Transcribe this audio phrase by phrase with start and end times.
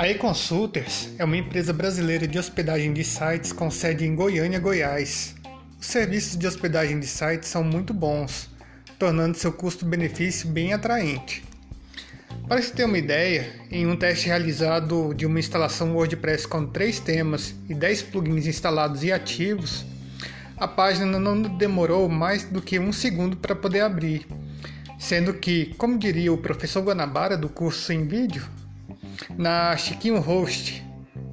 [0.00, 5.34] A eConsulters é uma empresa brasileira de hospedagem de sites com sede em Goiânia, Goiás.
[5.78, 8.48] Os serviços de hospedagem de sites são muito bons,
[8.98, 11.44] tornando seu custo-benefício bem atraente.
[12.48, 16.98] Para se ter uma ideia, em um teste realizado de uma instalação WordPress com três
[16.98, 19.84] temas e 10 plugins instalados e ativos,
[20.56, 24.26] a página não demorou mais do que um segundo para poder abrir,
[24.98, 28.48] sendo que, como diria o professor Guanabara do curso em vídeo,
[29.36, 30.84] na Chiquinho Host,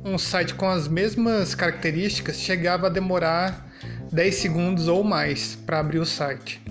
[0.03, 3.67] um site com as mesmas características chegava a demorar
[4.11, 6.61] 10 segundos ou mais para abrir o site.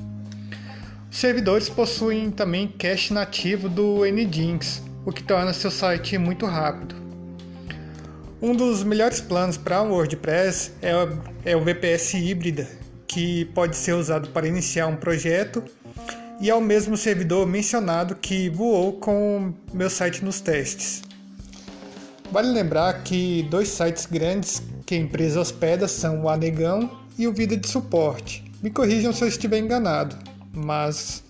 [1.11, 6.95] Os servidores possuem também cache nativo do Nginx, o que torna seu site muito rápido.
[8.41, 10.73] Um dos melhores planos para WordPress
[11.43, 12.69] é o VPS híbrida,
[13.07, 15.63] que pode ser usado para iniciar um projeto
[16.41, 21.06] e é o mesmo servidor mencionado que voou com meu site nos testes.
[22.31, 27.33] Vale lembrar que dois sites grandes que a empresa hospeda são o Anegão e o
[27.33, 28.45] Vida de Suporte.
[28.63, 30.17] Me corrijam se eu estiver enganado,
[30.53, 31.23] mas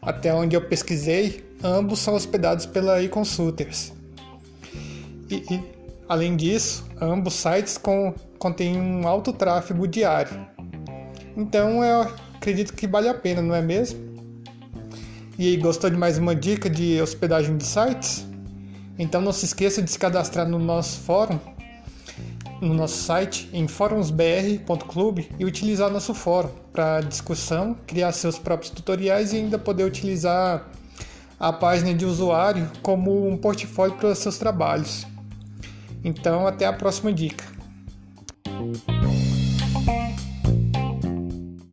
[0.00, 3.92] até onde eu pesquisei, ambos são hospedados pela eConsulters.
[5.28, 5.62] E, e,
[6.08, 10.46] além disso, ambos sites com, contêm um alto tráfego diário.
[11.36, 14.06] Então eu acredito que vale a pena, não é mesmo?
[15.38, 18.26] E aí, gostou de mais uma dica de hospedagem de sites?
[18.98, 21.38] Então não se esqueça de se cadastrar no nosso fórum,
[22.60, 29.32] no nosso site em forumsbr.club e utilizar nosso fórum para discussão, criar seus próprios tutoriais
[29.32, 30.68] e ainda poder utilizar
[31.38, 35.06] a página de usuário como um portfólio para seus trabalhos.
[36.02, 37.44] Então, até a próxima dica.